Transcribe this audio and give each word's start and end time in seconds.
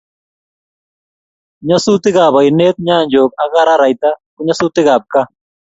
Nyasutikab 1.67 2.33
oinet 2.39 2.75
nyanjok 2.85 3.31
ak 3.43 3.51
araraita 3.61 4.09
ko 4.33 4.39
nyasutikab 4.45 5.01
kaa 5.11 5.27